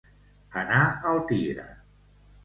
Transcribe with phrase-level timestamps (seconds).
[0.61, 0.79] Anar
[1.09, 1.67] al tigre.